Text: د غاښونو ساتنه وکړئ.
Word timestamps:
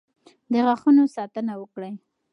د 0.51 0.53
غاښونو 0.65 1.03
ساتنه 1.15 1.53
وکړئ. 1.61 1.93